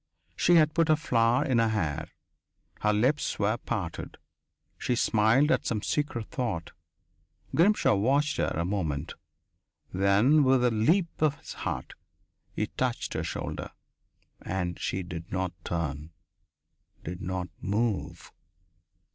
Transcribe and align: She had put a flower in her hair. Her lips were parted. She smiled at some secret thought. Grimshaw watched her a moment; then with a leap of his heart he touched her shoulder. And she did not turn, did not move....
She 0.35 0.55
had 0.55 0.73
put 0.73 0.89
a 0.89 0.95
flower 0.95 1.45
in 1.45 1.59
her 1.59 1.67
hair. 1.67 2.07
Her 2.79 2.91
lips 2.91 3.37
were 3.37 3.57
parted. 3.57 4.17
She 4.79 4.95
smiled 4.95 5.51
at 5.51 5.67
some 5.67 5.83
secret 5.83 6.31
thought. 6.31 6.71
Grimshaw 7.53 7.93
watched 7.93 8.37
her 8.37 8.47
a 8.55 8.65
moment; 8.65 9.13
then 9.93 10.43
with 10.43 10.63
a 10.63 10.71
leap 10.71 11.21
of 11.21 11.35
his 11.37 11.53
heart 11.53 11.93
he 12.55 12.65
touched 12.65 13.13
her 13.13 13.23
shoulder. 13.23 13.69
And 14.41 14.79
she 14.79 15.03
did 15.03 15.31
not 15.31 15.53
turn, 15.63 16.09
did 17.03 17.21
not 17.21 17.49
move.... 17.61 18.31